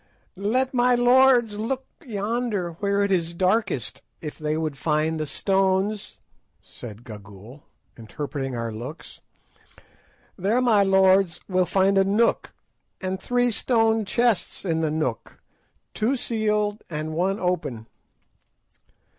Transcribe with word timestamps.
"Let 0.35 0.73
my 0.73 0.95
lords 0.95 1.59
look 1.59 1.85
yonder 2.03 2.71
where 2.79 3.03
it 3.03 3.11
is 3.11 3.35
darkest, 3.35 4.01
if 4.19 4.39
they 4.39 4.57
would 4.57 4.75
find 4.75 5.19
the 5.19 5.27
stones," 5.27 6.19
said 6.59 7.03
Gagool, 7.03 7.61
interpreting 7.95 8.55
our 8.55 8.71
looks. 8.71 9.21
"There 10.37 10.59
my 10.59 10.81
lords 10.81 11.39
will 11.47 11.67
find 11.67 11.99
a 11.99 12.03
nook, 12.03 12.51
and 12.99 13.19
three 13.21 13.51
stone 13.51 14.03
chests 14.03 14.65
in 14.65 14.81
the 14.81 14.89
nook, 14.89 15.37
two 15.93 16.17
sealed 16.17 16.81
and 16.89 17.13
one 17.13 17.39
open." 17.39 17.85